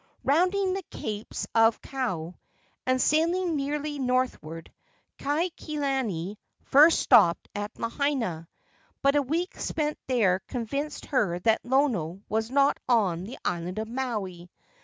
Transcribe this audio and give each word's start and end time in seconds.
Rounding 0.23 0.73
the 0.73 0.81
capes 0.89 1.45
of 1.53 1.79
Kau 1.79 2.33
and 2.87 2.99
sailing 2.99 3.55
nearly 3.55 3.99
northward, 3.99 4.73
Kaikilani 5.19 6.37
first 6.63 6.99
stopped 7.01 7.47
at 7.53 7.77
Lahaina; 7.77 8.47
but 9.03 9.15
a 9.15 9.21
week 9.21 9.59
spent 9.59 9.99
there 10.07 10.39
convinced 10.47 11.05
her 11.05 11.37
that 11.41 11.63
Lono 11.63 12.19
was 12.29 12.49
not 12.49 12.79
on 12.89 13.25
the 13.25 13.37
island 13.45 13.77
of 13.77 13.87
Maui. 13.87 14.49